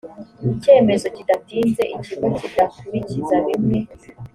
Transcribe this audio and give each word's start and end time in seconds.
cyemezo 0.61 1.05
bidatinze 1.15 1.83
ikigo 1.95 2.27
kidakurikiza 2.37 3.35
bimwe 3.45 3.79